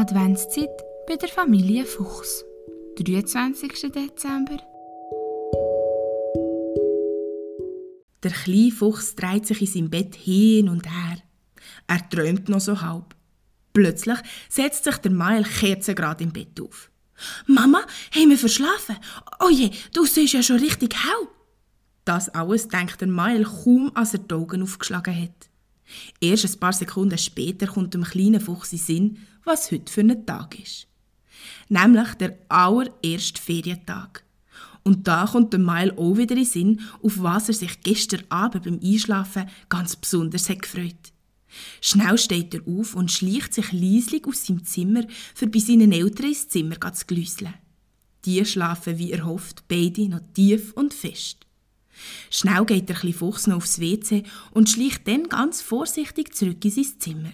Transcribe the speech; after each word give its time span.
Adventszeit 0.00 0.70
bei 1.08 1.16
der 1.16 1.28
Familie 1.28 1.84
Fuchs. 1.84 2.44
23. 3.00 3.90
Dezember. 3.90 4.58
Der 8.22 8.30
kleine 8.30 8.70
Fuchs 8.70 9.16
dreht 9.16 9.48
sich 9.48 9.60
in 9.60 9.66
seinem 9.66 9.90
Bett 9.90 10.14
hin 10.14 10.68
und 10.68 10.86
her. 10.86 11.18
Er 11.88 12.08
träumt 12.10 12.48
noch 12.48 12.60
so 12.60 12.80
halb. 12.80 13.16
Plötzlich 13.72 14.18
setzt 14.48 14.84
sich 14.84 14.98
der 14.98 15.10
Mael 15.10 15.42
kerzengrad 15.42 16.20
im 16.20 16.32
Bett 16.32 16.60
auf. 16.60 16.92
Mama, 17.48 17.80
haben 18.14 18.30
wir 18.30 18.38
verschlafen? 18.38 18.98
Oh 19.40 19.50
je, 19.50 19.72
du 19.94 20.06
siehst 20.06 20.34
ja 20.34 20.44
schon 20.44 20.60
richtig 20.60 20.94
hell. 20.94 21.26
Das 22.04 22.28
alles 22.28 22.68
denkt 22.68 23.00
der 23.00 23.08
Mael 23.08 23.42
kaum, 23.42 23.90
als 23.96 24.12
er 24.12 24.20
die 24.20 24.32
Augen 24.32 24.62
aufgeschlagen 24.62 25.20
hat. 25.20 25.50
Erst 26.20 26.44
ein 26.44 26.60
paar 26.60 26.72
Sekunden 26.72 27.18
später 27.18 27.66
kommt 27.66 27.94
dem 27.94 28.04
kleinen 28.04 28.40
Fuchs 28.40 28.72
in 28.72 28.78
Sinn, 28.78 29.18
was 29.44 29.70
heute 29.70 29.92
für 29.92 30.02
ein 30.02 30.26
Tag 30.26 30.58
ist. 30.58 30.86
Nämlich 31.68 32.14
der 32.14 32.38
allererste 32.48 33.40
Ferientag. 33.40 34.24
Und 34.84 35.06
da 35.06 35.26
kommt 35.26 35.52
der 35.52 35.60
Mile 35.60 35.96
auch 35.98 36.16
wieder 36.16 36.36
in 36.36 36.44
Sinn, 36.44 36.80
auf 37.02 37.22
was 37.22 37.48
er 37.48 37.54
sich 37.54 37.80
gestern 37.82 38.24
Abend 38.30 38.64
beim 38.64 38.80
Einschlafen 38.82 39.48
ganz 39.68 39.96
besonders 39.96 40.48
hat 40.48 40.62
gefreut. 40.62 41.12
Schnell 41.80 42.18
steht 42.18 42.54
er 42.54 42.66
auf 42.66 42.94
und 42.94 43.10
schleicht 43.10 43.54
sich 43.54 43.72
leislich 43.72 44.26
aus 44.26 44.46
seinem 44.46 44.64
Zimmer, 44.64 45.04
für 45.34 45.46
bei 45.46 45.58
seinen 45.58 45.92
Eltern 45.92 46.28
ins 46.28 46.48
Zimmer 46.48 46.80
zu 46.92 47.06
glüsseln. 47.06 47.54
Die 48.24 48.44
schlafen, 48.44 48.98
wie 48.98 49.12
er 49.12 49.24
hofft, 49.24 49.66
beide 49.68 50.08
noch 50.08 50.20
tief 50.34 50.72
und 50.72 50.92
fest. 50.92 51.46
Schnell 52.30 52.64
geht 52.64 52.88
der 52.88 52.96
kleine 52.96 53.14
Fuchs 53.14 53.46
noch 53.46 53.58
aufs 53.58 53.80
WC 53.80 54.24
und 54.52 54.68
schleicht 54.68 55.06
dann 55.08 55.24
ganz 55.28 55.62
vorsichtig 55.62 56.34
zurück 56.34 56.64
in 56.64 56.70
sein 56.70 56.92
Zimmer. 56.98 57.32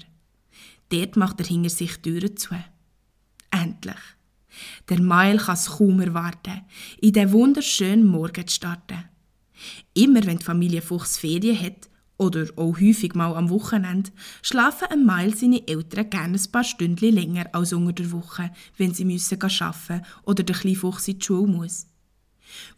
Dort 0.91 1.17
macht 1.17 1.41
er 1.41 1.47
hinter 1.47 1.71
sich 1.71 1.97
Türen 1.99 2.37
zu. 2.37 2.55
Endlich. 3.51 3.97
Der 4.89 5.01
Mail 5.01 5.39
kann 5.39 5.55
es 5.55 5.67
kaum 5.67 6.01
erwarten, 6.01 6.63
in 7.01 7.13
den 7.13 7.33
wunderschönen 7.33 8.07
Morgen 8.07 8.47
zu 8.47 8.55
starten. 8.55 9.05
Immer 9.95 10.25
wenn 10.27 10.39
die 10.39 10.45
Familie 10.45 10.83
Fuchs 10.83 11.19
Ferien 11.19 11.61
hat, 11.61 11.89
oder 12.17 12.47
auch 12.57 12.81
häufig 12.81 13.15
mal 13.15 13.35
am 13.35 13.51
Wochenende, 13.51 14.13
schlafen 14.43 14.89
ein 14.89 15.05
Mail 15.05 15.37
seine 15.37 15.67
Eltern 15.67 16.11
gerne 16.11 16.39
ein 16.39 16.53
paar 16.53 16.65
Stunden 16.65 17.13
länger 17.13 17.47
als 17.53 17.73
unter 17.73 17.93
der 17.93 18.13
Woche, 18.13 18.51
wenn 18.77 18.95
sie 18.95 19.05
müssen 19.05 19.41
arbeiten 19.41 20.05
oder 20.23 20.43
der 20.45 20.57
kleine 20.57 20.77
Fuchs 20.77 21.09
in 21.09 21.19
die 21.19 21.25
Schule 21.25 21.51
muss. 21.51 21.87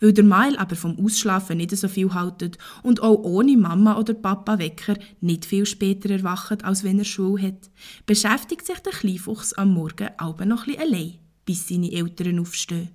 Weil 0.01 0.13
der 0.13 0.25
Mail 0.25 0.57
aber 0.57 0.77
vom 0.77 0.99
Ausschlafen 0.99 1.59
nicht 1.59 1.77
so 1.77 1.89
viel 1.89 2.13
haltet 2.15 2.59
und 2.83 3.03
auch 3.03 3.23
ohne 3.25 3.57
Mama 3.57 3.99
oder 3.99 4.15
Papa 4.15 4.59
Wecker 4.59 4.97
nicht 5.21 5.45
viel 5.45 5.67
später 5.67 6.11
erwacht, 6.11 6.65
als 6.65 6.85
wenn 6.85 6.99
er 6.99 7.05
Schule 7.05 7.43
hat, 7.43 7.71
beschäftigt 8.07 8.67
sich 8.67 8.79
der 8.79 8.93
Kleinfuchs 8.93 9.53
am 9.55 9.75
Morgen 9.75 10.09
aber 10.17 10.45
noch 10.45 10.67
ein 10.67 10.79
allein, 10.79 11.15
bis 11.45 11.69
seine 11.69 11.93
Eltern 11.93 12.39
aufstehen. 12.39 12.91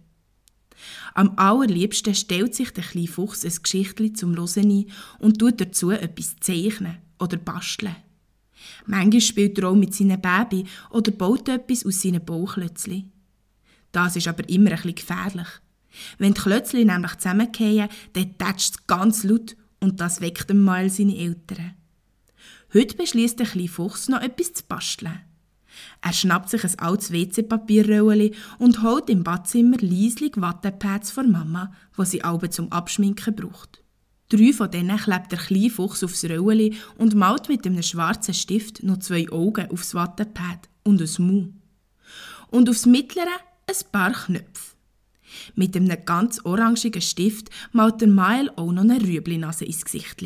Am 1.14 1.34
allerliebsten 1.36 2.16
stellt 2.16 2.56
sich 2.56 2.72
der 2.72 2.84
Kleinfuchs 2.84 3.46
ein 3.46 3.54
Geschichtli 3.62 4.14
zum 4.14 4.36
Hören 4.36 4.72
ein 4.72 4.86
und 5.20 5.40
tut 5.40 5.62
dazu 5.62 5.92
etwas 5.92 6.36
zeichnen 6.40 6.98
oder 7.20 7.38
basteln. 7.38 7.96
Manchmal 8.86 9.22
spielt 9.22 9.58
er 9.60 9.70
auch 9.70 9.76
mit 9.76 9.94
seinem 9.94 10.22
Baby 10.22 10.66
oder 10.90 11.12
baut 11.12 11.50
etwas 11.50 11.86
aus 11.86 12.02
seinen 12.02 12.24
Bauklötzchen. 12.24 13.12
Das 13.92 14.16
ist 14.16 14.28
aber 14.28 14.48
immer 14.50 14.72
bisschen 14.72 14.96
gefährlich. 14.96 15.48
Wenn 16.18 16.34
die 16.34 16.42
Klötzchen 16.42 16.88
nämlich 16.88 17.16
zusammenfallen, 17.16 17.90
dann 18.14 18.38
tätscht 18.38 18.76
es 18.76 18.88
ganz 18.88 19.24
laut 19.24 19.56
und 19.80 20.00
das 20.00 20.22
weckt 20.22 20.50
einmal 20.50 20.90
seine 20.90 21.18
Eltern. 21.18 21.76
Heute 22.74 22.96
beschließt 22.96 23.40
der 23.40 23.48
kleine 23.48 23.68
Fuchs 23.68 24.08
noch 24.08 24.22
etwas 24.22 24.54
zu 24.54 24.64
basteln. 24.68 25.22
Er 26.02 26.14
schnappt 26.14 26.50
sich 26.50 26.64
ein 26.64 26.80
altes 26.80 27.12
WC-Papierröllchen 27.12 28.36
und 28.60 28.82
holt 28.82 29.10
im 29.10 29.24
Badzimmer 29.24 29.78
leislich 29.80 30.34
Wattepads 30.36 31.12
von 31.12 31.32
Mama, 31.32 31.72
die 31.98 32.06
sie 32.06 32.24
alle 32.24 32.50
zum 32.50 32.72
Abschminken 32.72 33.36
braucht. 33.36 33.84
Drei 34.30 34.54
von 34.54 34.72
denen 34.72 34.98
klebt 34.98 35.32
der 35.32 35.40
kleine 35.40 35.70
Fuchs 35.70 36.04
aufs 36.04 36.24
Röllchen 36.24 36.76
und 36.98 37.16
malt 37.16 37.50
mit 37.50 37.66
einem 37.66 37.84
schwarzen 37.84 38.34
Stift 38.34 38.84
noch 38.84 39.00
zwei 39.00 39.30
Augen 39.30 39.70
aufs 39.72 39.94
Wattepad 39.94 40.70
und 40.84 41.02
ein 41.02 41.26
Mu. 41.26 41.50
Und 42.50 42.70
aufs 42.70 42.86
mittlere 42.86 43.28
ein 43.68 43.92
paar 43.92 44.14
Knöpfe. 44.14 44.76
Mit 45.56 45.76
einem 45.76 46.06
ganz 46.06 46.40
orangigen 46.44 47.02
Stift 47.02 47.50
malt 47.72 48.02
der 48.02 48.08
Mael 48.08 48.50
auch 48.56 48.72
noch 48.72 48.84
eine 48.84 49.02
Rüeblinase 49.02 49.66
ins 49.66 49.86
Gesicht. 49.86 50.24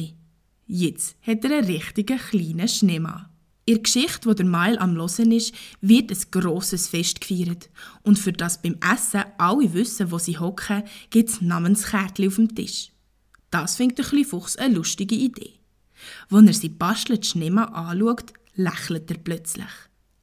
Jetzt 0.68 1.16
hat 1.22 1.44
er 1.44 1.58
einen 1.58 1.68
richtigen 1.68 2.18
kleinen 2.18 2.68
Schneemann. 2.68 3.28
In 3.68 3.76
der 3.76 3.84
Geschichte, 3.84 4.30
wo 4.30 4.34
der 4.34 4.46
Mael 4.46 4.78
am 4.78 4.96
Losen 4.96 5.32
ist, 5.32 5.54
wird 5.82 6.12
ein 6.12 6.18
grosses 6.30 6.88
Fest 6.88 7.20
gefeiert. 7.20 7.70
Und 8.04 8.20
für 8.20 8.32
das 8.32 8.62
beim 8.62 8.78
Essen 8.94 9.24
alle 9.40 9.74
wissen, 9.74 10.12
wo 10.12 10.20
sie 10.20 10.38
hocken, 10.38 10.84
gibt 11.10 11.30
es 11.30 11.42
Namenskärtchen 11.42 12.28
auf 12.28 12.36
dem 12.36 12.54
Tisch. 12.54 12.92
Das 13.50 13.76
findet 13.76 14.00
der 14.00 14.06
kleine 14.06 14.26
Fuchs 14.26 14.56
eine 14.56 14.76
lustige 14.76 15.16
Idee. 15.16 15.54
Als 16.30 16.48
er 16.48 16.54
sie 16.54 16.70
bastelt 16.70 17.26
Schneemann 17.26 17.74
anschaut, 17.74 18.34
lächelt 18.54 19.10
er 19.10 19.18
plötzlich. 19.18 19.66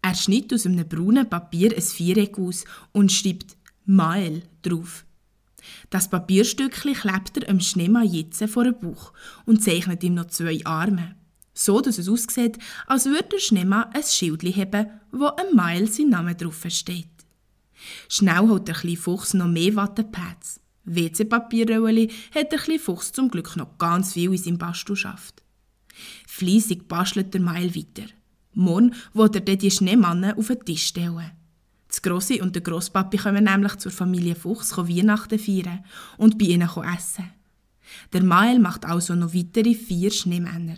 Er 0.02 0.14
schneidet 0.14 0.54
aus 0.54 0.66
einem 0.66 0.86
braunen 0.86 1.28
Papier 1.28 1.74
ein 1.74 1.82
Viereck 1.82 2.38
aus 2.38 2.64
und 2.92 3.10
schreibt 3.10 3.56
Mael 3.84 4.42
drauf. 4.62 5.04
Das 5.90 6.08
Papierstückchen 6.08 6.94
klebt 6.94 7.36
er 7.36 7.48
am 7.48 7.60
Schneemann 7.60 8.08
jetzt 8.08 8.42
vor 8.44 8.64
den 8.64 8.78
Bauch 8.78 9.12
und 9.46 9.62
zeichnet 9.62 10.02
ihm 10.02 10.14
noch 10.14 10.26
zwei 10.26 10.60
Arme. 10.64 11.16
So, 11.54 11.80
dass 11.80 11.98
es 11.98 12.08
aussieht, 12.08 12.58
als 12.86 13.06
würde 13.06 13.28
der 13.32 13.38
Schneemann 13.38 13.90
ein 13.92 14.02
Schild 14.02 14.42
haben, 14.42 14.90
wo 15.10 15.26
ein 15.26 15.54
Mail 15.54 15.90
sein 15.90 16.08
Name 16.08 16.34
drauf 16.34 16.64
steht. 16.68 17.08
Schnell 18.08 18.48
holt 18.48 18.68
der 18.68 18.74
kleine 18.74 18.96
Fuchs 18.96 19.34
noch 19.34 19.48
mehr 19.48 19.76
Wattepads. 19.76 20.60
WC-Papierrollen 20.84 22.10
hat 22.34 22.52
der 22.52 22.58
kleine 22.58 22.80
Fuchs 22.80 23.12
zum 23.12 23.30
Glück 23.30 23.56
noch 23.56 23.78
ganz 23.78 24.14
viel 24.14 24.32
in 24.32 24.38
seinem 24.38 24.58
Bastel 24.58 24.96
schafft. 24.96 25.42
Fleissig 26.26 26.88
bastelt 26.88 27.34
der 27.34 27.40
Mail 27.40 27.74
weiter. 27.76 28.08
Morgen 28.54 28.94
wird 29.12 29.36
er 29.36 29.56
die 29.56 29.70
Schneemannen 29.70 30.36
auf 30.36 30.48
den 30.48 30.64
Tisch 30.64 30.86
stellen. 30.86 31.32
Das 31.92 32.00
Grossi 32.00 32.40
und 32.40 32.54
der 32.54 32.62
Grosspapi 32.62 33.18
kommen 33.18 33.44
nämlich 33.44 33.76
zur 33.76 33.92
Familie 33.92 34.34
Fuchs 34.34 34.74
Weihnachten 34.78 35.38
feiern 35.38 35.84
und 36.16 36.38
bei 36.38 36.46
ihnen 36.46 36.70
essen. 36.96 37.30
Der 38.14 38.22
Mael 38.22 38.58
macht 38.60 38.86
also 38.86 39.14
noch 39.14 39.34
weitere 39.34 39.74
vier 39.74 40.10
Schneemänner. 40.10 40.76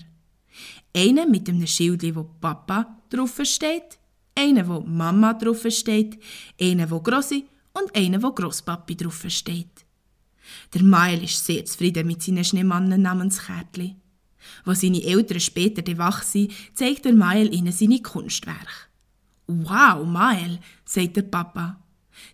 Einen 0.92 1.30
mit 1.30 1.48
einem 1.48 1.68
Schild, 1.68 2.02
wo 2.16 2.24
Papa 2.24 2.98
drauf 3.10 3.38
steht, 3.44 3.96
einen, 4.34 4.66
wo 4.66 4.80
Mama 4.80 5.34
drauf 5.34 5.64
steht, 5.68 6.18
einen, 6.60 6.90
wo 6.90 6.98
Grossi 6.98 7.44
und 7.74 7.94
einen, 7.94 8.20
wo 8.20 8.32
Grosspapi 8.32 8.96
drauf 8.96 9.24
steht. 9.28 9.86
Der 10.74 10.82
Mael 10.82 11.22
ist 11.22 11.46
sehr 11.46 11.64
zufrieden 11.64 12.08
mit 12.08 12.24
seinen 12.24 12.42
Schneemannen 12.42 13.02
Namenskärtchen. 13.02 14.00
Wo 14.64 14.74
seine 14.74 15.04
Eltern 15.04 15.38
später 15.38 15.96
wach 15.96 16.24
sind, 16.24 16.52
zeigt 16.74 17.04
der 17.04 17.14
Mael 17.14 17.54
ihnen 17.54 17.72
seine 17.72 18.02
Kunstwerke. 18.02 18.93
Wow, 19.46 20.06
Mael, 20.06 20.58
sagt 20.84 21.16
der 21.16 21.22
Papa. 21.22 21.80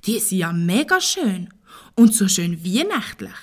Die 0.05 0.19
sind 0.19 0.39
ja 0.39 0.53
mega 0.53 1.01
schön 1.01 1.49
und 1.95 2.15
so 2.15 2.29
schön 2.29 2.65
weihnachtlich. 2.65 3.37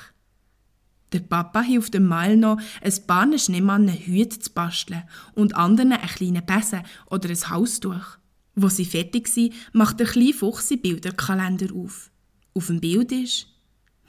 Der 1.13 1.19
Papa 1.19 1.61
hilft 1.61 1.93
dem 1.93 2.05
Mael 2.05 2.35
noch, 2.35 2.59
ein 2.81 3.07
paar 3.07 3.37
Schneemannen 3.37 3.95
Hüte 3.95 4.39
zu 4.39 4.51
basteln 4.51 5.03
und 5.35 5.55
anderen 5.55 5.93
einen 5.93 6.07
kleinen 6.07 6.45
Besen 6.45 6.83
oder 7.09 7.29
ein 7.29 7.49
Haustuch. 7.49 8.17
Wo 8.55 8.69
sie 8.69 8.85
fertig 8.85 9.27
sind, 9.27 9.53
macht 9.71 9.99
der 9.99 10.07
kleine 10.07 10.33
Fuchs 10.33 10.67
den 10.67 10.81
Bilderkalender 10.81 11.73
auf. 11.75 12.11
Auf 12.53 12.67
dem 12.67 12.81
Bild 12.81 13.11
ist, 13.11 13.47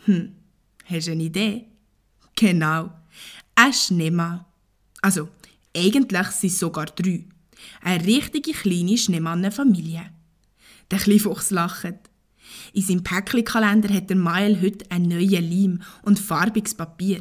hm, 0.07 0.35
hast 0.87 1.07
du 1.07 1.13
eine 1.13 1.23
Idee? 1.25 1.67
Genau, 2.35 2.91
ein 3.55 3.73
Schneemann. 3.73 4.45
Also, 5.03 5.29
eigentlich 5.77 6.29
sind 6.29 6.51
es 6.51 6.59
sogar 6.59 6.87
drei. 6.87 7.27
Eine 7.83 8.05
richtige 8.05 8.53
kleine 8.53 8.99
Schneemannenfamilie. 8.99 10.11
Der 10.91 11.21
Fuchs 11.21 11.51
lacht. 11.51 11.95
In 12.73 12.83
seinem 12.83 13.03
Päckchenkalender 13.03 13.93
hat 13.93 14.11
der 14.11 14.17
Mael 14.17 14.61
heute 14.61 14.91
einen 14.91 15.09
neuen 15.09 15.51
Leim 15.51 15.83
und 16.03 16.19
farbiges 16.19 16.75
Papier. 16.75 17.21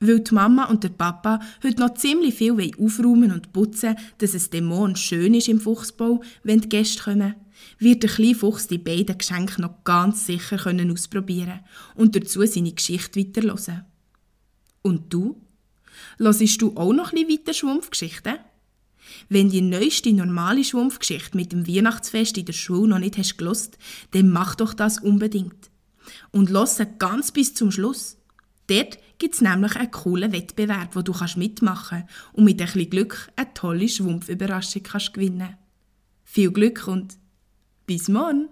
Weil 0.00 0.20
die 0.20 0.34
Mama 0.34 0.66
und 0.66 0.84
der 0.84 0.90
Papa 0.90 1.40
heute 1.62 1.80
noch 1.80 1.94
ziemlich 1.94 2.34
viel 2.34 2.52
aufräumen 2.78 3.32
und 3.32 3.52
putzen 3.52 3.96
dass 4.18 4.34
es 4.34 4.50
Dämon 4.50 4.94
schön 4.94 5.34
ist 5.34 5.48
im 5.48 5.60
Fuchsbau, 5.60 6.22
wenn 6.44 6.60
die 6.60 6.68
Gäste 6.68 7.02
kommen, 7.02 7.34
wird 7.78 8.04
der 8.04 8.10
kleine 8.10 8.34
Fuchs 8.34 8.68
die 8.68 8.78
beiden 8.78 9.18
Geschenke 9.18 9.60
noch 9.60 9.82
ganz 9.84 10.26
sicher 10.26 10.56
können 10.56 10.92
ausprobieren 10.92 11.60
und 11.96 12.14
dazu 12.14 12.44
seine 12.46 12.72
Geschichte 12.72 13.18
weiterhören. 13.18 13.84
Und 14.82 15.12
du? 15.12 15.40
Hörst 16.18 16.62
du 16.62 16.76
auch 16.76 16.92
noch 16.92 17.12
ein 17.12 17.26
bisschen 17.26 17.40
weiter 17.40 17.54
Schwumpfgeschichten? 17.54 18.38
Wenn 19.28 19.50
die 19.50 19.60
neueste 19.60 20.12
normale 20.12 20.64
Schwumpfgeschichte 20.64 21.36
mit 21.36 21.52
dem 21.52 21.66
Weihnachtsfest 21.66 22.38
in 22.38 22.46
der 22.46 22.52
Schule 22.52 22.88
noch 22.88 22.98
nicht 22.98 23.18
hast 23.18 23.38
gelost, 23.38 23.78
dann 24.12 24.30
mach 24.30 24.54
doch 24.54 24.74
das 24.74 24.98
unbedingt. 24.98 25.70
Und 26.30 26.50
lass 26.50 26.80
ganz 26.98 27.32
bis 27.32 27.54
zum 27.54 27.70
Schluss. 27.70 28.16
Dort 28.66 28.98
gibt 29.18 29.34
es 29.34 29.40
nämlich 29.40 29.76
einen 29.76 29.90
coolen 29.90 30.32
Wettbewerb, 30.32 30.94
wo 30.94 31.02
du 31.02 31.12
kannst 31.12 31.36
mitmachen 31.36 32.04
und 32.32 32.44
mit 32.44 32.60
ein 32.60 32.66
bisschen 32.66 32.90
Glück 32.90 33.30
eine 33.36 33.52
tolle 33.54 33.88
Schwumpfüberraschung 33.88 34.82
kannst 34.82 35.14
gewinnen. 35.14 35.56
Viel 36.24 36.52
Glück 36.52 36.86
und 36.86 37.16
Bis 37.86 38.08
morgen! 38.08 38.48